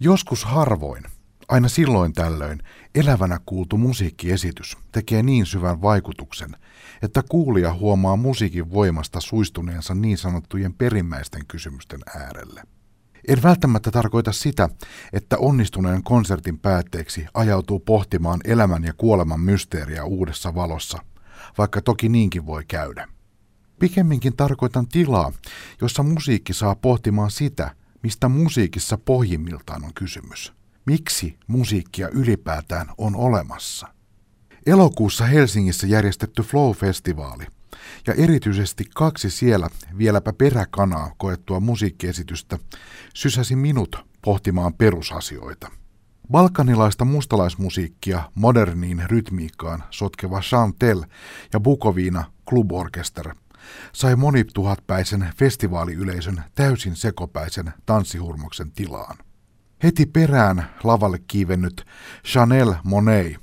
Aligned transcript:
Joskus 0.00 0.44
harvoin, 0.44 1.02
aina 1.48 1.68
silloin 1.68 2.12
tällöin, 2.12 2.62
elävänä 2.94 3.40
kuultu 3.46 3.78
musiikkiesitys 3.78 4.76
tekee 4.92 5.22
niin 5.22 5.46
syvän 5.46 5.82
vaikutuksen, 5.82 6.56
että 7.02 7.22
kuulija 7.28 7.74
huomaa 7.74 8.16
musiikin 8.16 8.70
voimasta 8.70 9.20
suistuneensa 9.20 9.94
niin 9.94 10.18
sanottujen 10.18 10.74
perimmäisten 10.74 11.46
kysymysten 11.46 12.00
äärelle. 12.16 12.62
En 13.28 13.42
välttämättä 13.42 13.90
tarkoita 13.90 14.32
sitä, 14.32 14.68
että 15.12 15.38
onnistuneen 15.38 16.02
konsertin 16.02 16.58
päätteeksi 16.58 17.26
ajautuu 17.34 17.80
pohtimaan 17.80 18.40
elämän 18.44 18.84
ja 18.84 18.92
kuoleman 18.96 19.40
mysteeriä 19.40 20.04
uudessa 20.04 20.54
valossa, 20.54 20.98
vaikka 21.58 21.82
toki 21.82 22.08
niinkin 22.08 22.46
voi 22.46 22.64
käydä. 22.64 23.08
Pikemminkin 23.78 24.36
tarkoitan 24.36 24.88
tilaa, 24.88 25.32
jossa 25.80 26.02
musiikki 26.02 26.52
saa 26.52 26.74
pohtimaan 26.74 27.30
sitä, 27.30 27.74
mistä 28.04 28.28
musiikissa 28.28 28.98
pohjimmiltaan 28.98 29.84
on 29.84 29.94
kysymys. 29.94 30.52
Miksi 30.86 31.38
musiikkia 31.46 32.08
ylipäätään 32.08 32.86
on 32.98 33.16
olemassa? 33.16 33.88
Elokuussa 34.66 35.24
Helsingissä 35.24 35.86
järjestetty 35.86 36.42
Flow-festivaali 36.42 37.46
ja 38.06 38.14
erityisesti 38.14 38.84
kaksi 38.94 39.30
siellä 39.30 39.68
vieläpä 39.98 40.32
peräkanaa 40.32 41.14
koettua 41.16 41.60
musiikkiesitystä 41.60 42.58
sysäsi 43.14 43.56
minut 43.56 43.96
pohtimaan 44.24 44.74
perusasioita. 44.74 45.70
Balkanilaista 46.30 47.04
mustalaismusiikkia 47.04 48.30
moderniin 48.34 49.02
rytmiikkaan 49.06 49.84
sotkeva 49.90 50.40
Chantel 50.40 51.04
ja 51.52 51.60
Bukovina 51.60 52.24
Club 52.48 52.70
sai 53.92 54.16
monituhatpäisen 54.16 55.32
festivaaliyleisön 55.36 56.44
täysin 56.54 56.96
sekopäisen 56.96 57.72
tanssihurmoksen 57.86 58.72
tilaan. 58.72 59.16
Heti 59.82 60.06
perään 60.06 60.70
lavalle 60.84 61.18
kiivennyt 61.28 61.86
Chanel 62.26 62.74
Monet, 62.84 63.36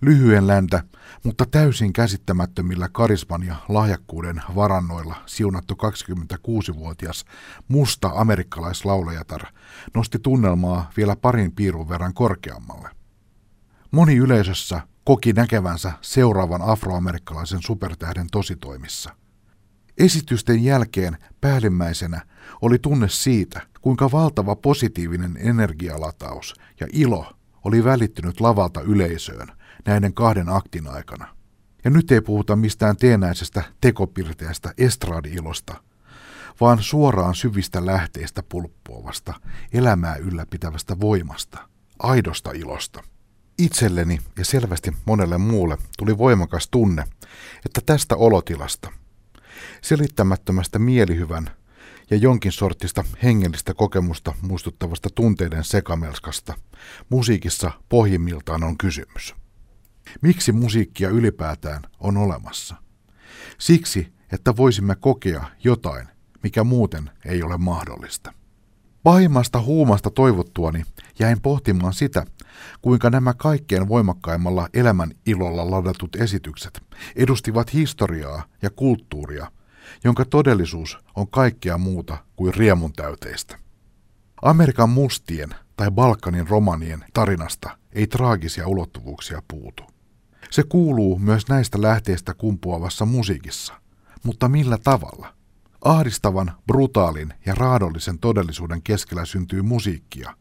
lyhyen 0.00 0.46
läntä, 0.46 0.82
mutta 1.24 1.46
täysin 1.46 1.92
käsittämättömillä 1.92 2.88
karisman 2.92 3.42
ja 3.42 3.56
lahjakkuuden 3.68 4.42
varannoilla 4.54 5.16
siunattu 5.26 5.74
26-vuotias 5.74 7.24
musta 7.68 8.10
amerikkalaislaulajatar 8.14 9.42
nosti 9.94 10.18
tunnelmaa 10.18 10.90
vielä 10.96 11.16
parin 11.16 11.52
piirun 11.52 11.88
verran 11.88 12.14
korkeammalle. 12.14 12.88
Moni 13.90 14.16
yleisössä 14.16 14.80
koki 15.04 15.32
näkevänsä 15.32 15.92
seuraavan 16.00 16.62
afroamerikkalaisen 16.62 17.62
supertähden 17.62 18.26
tositoimissa. 18.32 19.19
Esitysten 20.00 20.64
jälkeen 20.64 21.18
päällimmäisenä 21.40 22.20
oli 22.62 22.78
tunne 22.78 23.08
siitä, 23.08 23.60
kuinka 23.80 24.10
valtava 24.12 24.56
positiivinen 24.56 25.36
energialataus 25.40 26.54
ja 26.80 26.86
ilo 26.92 27.32
oli 27.64 27.84
välittynyt 27.84 28.40
lavalta 28.40 28.80
yleisöön 28.80 29.48
näiden 29.86 30.14
kahden 30.14 30.48
aktin 30.48 30.86
aikana. 30.86 31.36
Ja 31.84 31.90
nyt 31.90 32.10
ei 32.10 32.20
puhuta 32.20 32.56
mistään 32.56 32.96
teenäisestä 32.96 33.62
tekopirteästä 33.80 34.74
estradi-ilosta, 34.78 35.74
vaan 36.60 36.78
suoraan 36.82 37.34
syvistä 37.34 37.86
lähteistä 37.86 38.42
pulppuavasta, 38.42 39.34
elämää 39.72 40.16
ylläpitävästä 40.16 41.00
voimasta, 41.00 41.68
aidosta 41.98 42.50
ilosta. 42.50 43.02
Itselleni 43.58 44.18
ja 44.38 44.44
selvästi 44.44 44.92
monelle 45.04 45.38
muulle 45.38 45.78
tuli 45.98 46.18
voimakas 46.18 46.68
tunne, 46.70 47.04
että 47.66 47.80
tästä 47.86 48.16
olotilasta, 48.16 48.92
selittämättömästä 49.82 50.78
mielihyvän 50.78 51.50
ja 52.10 52.16
jonkin 52.16 52.52
sortista 52.52 53.04
hengellistä 53.22 53.74
kokemusta 53.74 54.34
muistuttavasta 54.42 55.08
tunteiden 55.14 55.64
sekamelskasta 55.64 56.54
musiikissa 57.08 57.70
pohjimmiltaan 57.88 58.64
on 58.64 58.78
kysymys. 58.78 59.34
Miksi 60.20 60.52
musiikkia 60.52 61.08
ylipäätään 61.08 61.82
on 62.00 62.16
olemassa? 62.16 62.74
Siksi, 63.58 64.12
että 64.32 64.56
voisimme 64.56 64.96
kokea 64.96 65.44
jotain, 65.64 66.08
mikä 66.42 66.64
muuten 66.64 67.10
ei 67.24 67.42
ole 67.42 67.56
mahdollista. 67.58 68.32
Pahimmasta 69.02 69.60
huumasta 69.60 70.10
toivottuani 70.10 70.82
jäin 71.18 71.40
pohtimaan 71.40 71.92
sitä, 71.92 72.26
kuinka 72.82 73.10
nämä 73.10 73.34
kaikkein 73.34 73.88
voimakkaimmalla 73.88 74.68
elämän 74.74 75.10
ilolla 75.26 75.70
ladatut 75.70 76.16
esitykset 76.16 76.82
edustivat 77.16 77.72
historiaa 77.72 78.42
ja 78.62 78.70
kulttuuria, 78.70 79.52
jonka 80.04 80.24
todellisuus 80.24 80.98
on 81.16 81.28
kaikkea 81.28 81.78
muuta 81.78 82.16
kuin 82.36 82.54
riemun 82.54 82.92
täyteistä. 82.92 83.58
Amerikan 84.42 84.90
mustien 84.90 85.54
tai 85.76 85.90
Balkanin 85.90 86.48
romanien 86.48 87.04
tarinasta 87.12 87.78
ei 87.92 88.06
traagisia 88.06 88.66
ulottuvuuksia 88.66 89.42
puutu. 89.48 89.82
Se 90.50 90.62
kuuluu 90.62 91.18
myös 91.18 91.48
näistä 91.48 91.82
lähteistä 91.82 92.34
kumpuavassa 92.34 93.06
musiikissa, 93.06 93.74
mutta 94.22 94.48
millä 94.48 94.78
tavalla? 94.78 95.34
Ahdistavan, 95.84 96.52
brutaalin 96.66 97.34
ja 97.46 97.54
raadollisen 97.54 98.18
todellisuuden 98.18 98.82
keskellä 98.82 99.24
syntyy 99.24 99.62
musiikkia, 99.62 100.34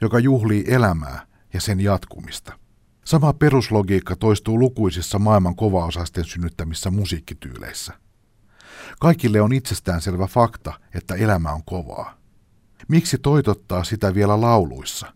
joka 0.00 0.18
juhlii 0.18 0.64
elämää 0.68 1.26
ja 1.54 1.60
sen 1.60 1.80
jatkumista. 1.80 2.58
Sama 3.04 3.32
peruslogiikka 3.32 4.16
toistuu 4.16 4.58
lukuisissa 4.58 5.18
maailman 5.18 5.56
kovaosaisten 5.56 6.24
synnyttämissä 6.24 6.90
musiikkityyleissä. 6.90 7.92
Kaikille 9.00 9.40
on 9.40 9.52
itsestäänselvä 9.52 10.26
fakta, 10.26 10.72
että 10.94 11.14
elämä 11.14 11.52
on 11.52 11.64
kovaa. 11.64 12.18
Miksi 12.88 13.18
toitottaa 13.18 13.84
sitä 13.84 14.14
vielä 14.14 14.40
lauluissa? 14.40 15.12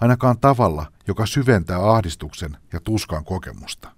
Ainakaan 0.00 0.38
tavalla, 0.40 0.92
joka 1.08 1.26
syventää 1.26 1.90
ahdistuksen 1.90 2.56
ja 2.72 2.80
tuskan 2.80 3.24
kokemusta. 3.24 3.92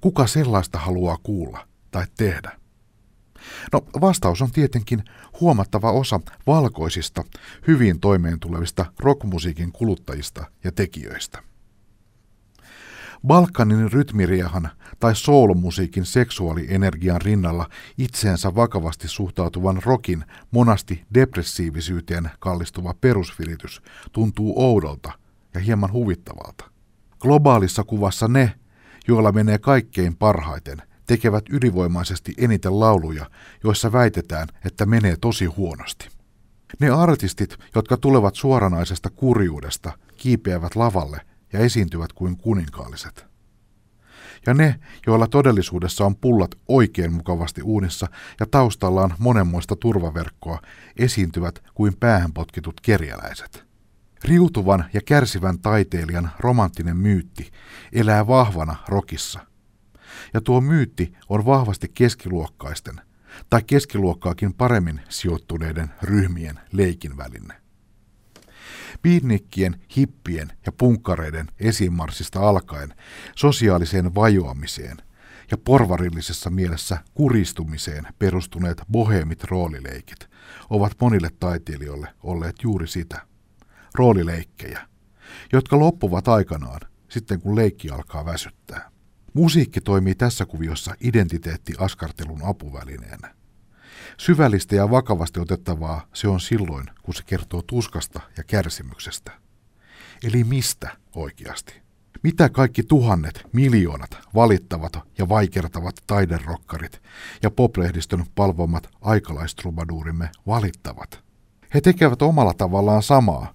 Kuka 0.00 0.26
sellaista 0.26 0.78
haluaa 0.78 1.16
kuulla 1.22 1.68
tai 1.90 2.06
tehdä? 2.16 2.60
No 3.72 3.80
vastaus 4.00 4.42
on 4.42 4.50
tietenkin 4.50 5.04
huomattava 5.40 5.92
osa 5.92 6.20
valkoisista, 6.46 7.24
hyvin 7.66 8.00
toimeentulevista 8.00 8.86
rockmusiikin 8.98 9.72
kuluttajista 9.72 10.44
ja 10.64 10.72
tekijöistä. 10.72 11.42
Balkanin 13.26 13.92
rytmiriehan 13.92 14.68
tai 15.00 15.16
soul-musiikin 15.16 16.04
seksuaalienergian 16.04 17.20
rinnalla 17.20 17.68
itseensä 17.98 18.54
vakavasti 18.54 19.08
suhtautuvan 19.08 19.80
rokin 19.84 20.24
monasti 20.50 21.04
depressiivisyyteen 21.14 22.30
kallistuva 22.38 22.94
perusviritys 23.00 23.82
tuntuu 24.12 24.54
oudolta 24.56 25.12
ja 25.54 25.60
hieman 25.60 25.92
huvittavalta. 25.92 26.64
Globaalissa 27.18 27.84
kuvassa 27.84 28.28
ne, 28.28 28.54
joilla 29.08 29.32
menee 29.32 29.58
kaikkein 29.58 30.16
parhaiten, 30.16 30.82
tekevät 31.08 31.44
ylivoimaisesti 31.50 32.34
eniten 32.38 32.80
lauluja, 32.80 33.30
joissa 33.64 33.92
väitetään, 33.92 34.48
että 34.64 34.86
menee 34.86 35.16
tosi 35.20 35.44
huonosti. 35.44 36.08
Ne 36.80 36.90
artistit, 36.90 37.56
jotka 37.74 37.96
tulevat 37.96 38.34
suoranaisesta 38.34 39.10
kurjuudesta, 39.10 39.92
kiipeävät 40.16 40.76
lavalle 40.76 41.20
ja 41.52 41.58
esiintyvät 41.58 42.12
kuin 42.12 42.36
kuninkaalliset. 42.36 43.26
Ja 44.46 44.54
ne, 44.54 44.80
joilla 45.06 45.26
todellisuudessa 45.26 46.06
on 46.06 46.16
pullat 46.16 46.50
oikein 46.68 47.12
mukavasti 47.12 47.62
uunissa 47.62 48.06
ja 48.40 48.46
taustallaan 48.50 49.14
monenmoista 49.18 49.76
turvaverkkoa, 49.76 50.60
esiintyvät 50.96 51.62
kuin 51.74 51.96
päähän 52.00 52.32
potkitut 52.32 52.80
kerjäläiset. 52.80 53.64
Riutuvan 54.24 54.84
ja 54.92 55.00
kärsivän 55.06 55.58
taiteilijan 55.58 56.30
romanttinen 56.38 56.96
myytti 56.96 57.50
elää 57.92 58.26
vahvana 58.26 58.76
rokissa. 58.88 59.40
Ja 60.34 60.40
tuo 60.40 60.60
myytti 60.60 61.12
on 61.28 61.46
vahvasti 61.46 61.88
keskiluokkaisten 61.94 63.00
tai 63.50 63.62
keskiluokkaakin 63.66 64.54
paremmin 64.54 65.00
sijoittuneiden 65.08 65.90
ryhmien 66.02 66.60
leikin 66.72 67.16
väline. 67.16 67.54
Piinnikkien, 69.02 69.80
hippien 69.96 70.52
ja 70.66 70.72
punkkareiden 70.72 71.46
esimarssista 71.60 72.48
alkaen 72.48 72.94
sosiaaliseen 73.36 74.14
vajoamiseen 74.14 74.96
ja 75.50 75.58
porvarillisessa 75.58 76.50
mielessä 76.50 76.98
kuristumiseen 77.14 78.06
perustuneet 78.18 78.82
bohemit 78.92 79.44
roolileikit 79.44 80.28
ovat 80.70 80.92
monille 81.00 81.30
taiteilijoille 81.40 82.08
olleet 82.22 82.56
juuri 82.62 82.88
sitä, 82.88 83.26
roolileikkejä, 83.94 84.88
jotka 85.52 85.78
loppuvat 85.78 86.28
aikanaan 86.28 86.80
sitten 87.08 87.40
kun 87.40 87.56
leikki 87.56 87.90
alkaa 87.90 88.24
väsyttää. 88.24 88.90
Musiikki 89.34 89.80
toimii 89.80 90.14
tässä 90.14 90.46
kuviossa 90.46 90.94
identiteettiaskartelun 91.00 92.40
apuvälineenä. 92.44 93.34
Syvällistä 94.18 94.76
ja 94.76 94.90
vakavasti 94.90 95.40
otettavaa 95.40 96.06
se 96.14 96.28
on 96.28 96.40
silloin, 96.40 96.86
kun 97.02 97.14
se 97.14 97.22
kertoo 97.26 97.62
tuskasta 97.62 98.20
ja 98.36 98.44
kärsimyksestä. 98.44 99.32
Eli 100.24 100.44
mistä 100.44 100.96
oikeasti? 101.14 101.74
Mitä 102.22 102.48
kaikki 102.48 102.82
tuhannet, 102.82 103.46
miljoonat 103.52 104.18
valittavat 104.34 104.92
ja 105.18 105.28
vaikertavat 105.28 105.94
taiderokkarit 106.06 107.02
ja 107.42 107.50
poplehdistön 107.50 108.24
palvomat 108.34 108.88
aikalaistrubaduurimme 109.00 110.30
valittavat? 110.46 111.24
He 111.74 111.80
tekevät 111.80 112.22
omalla 112.22 112.54
tavallaan 112.54 113.02
samaa, 113.02 113.54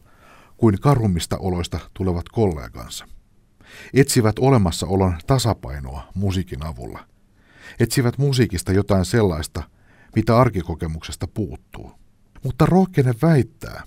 kuin 0.58 0.80
karummista 0.80 1.38
oloista 1.38 1.80
tulevat 1.94 2.30
kollegansa. 2.30 3.08
Etsivät 3.94 4.40
olemassaolon 4.40 5.18
tasapainoa 5.28 6.08
musiikin 6.16 6.66
avulla. 6.66 7.06
Etsivät 7.80 8.18
musiikista 8.18 8.72
jotain 8.72 9.06
sellaista, 9.06 9.64
mitä 10.16 10.38
arkikokemuksesta 10.38 11.28
puuttuu. 11.28 11.92
Mutta 12.44 12.66
rohkene 12.66 13.14
väittää, 13.22 13.84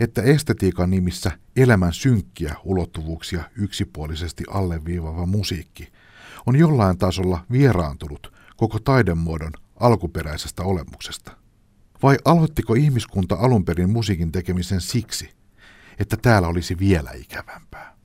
että 0.00 0.22
estetiikan 0.22 0.90
nimissä 0.90 1.30
elämän 1.56 1.92
synkkiä 1.92 2.56
ulottuvuuksia 2.64 3.44
yksipuolisesti 3.56 4.44
alleviivava 4.50 5.26
musiikki 5.26 5.92
on 6.46 6.56
jollain 6.56 6.98
tasolla 6.98 7.44
vieraantunut 7.50 8.32
koko 8.56 8.78
taidemuodon 8.78 9.52
alkuperäisestä 9.80 10.62
olemuksesta. 10.62 11.36
Vai 12.02 12.16
aloittiko 12.24 12.74
ihmiskunta 12.74 13.34
alun 13.34 13.64
perin 13.64 13.90
musiikin 13.90 14.32
tekemisen 14.32 14.80
siksi, 14.80 15.30
että 15.98 16.16
täällä 16.16 16.48
olisi 16.48 16.78
vielä 16.78 17.10
ikävämpää? 17.14 17.95